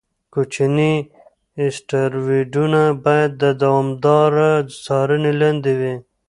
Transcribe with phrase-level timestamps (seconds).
[0.33, 0.93] کوچني
[1.63, 4.49] اسټروېډونه باید د دوامداره
[4.83, 5.95] څارنې لاندې وي.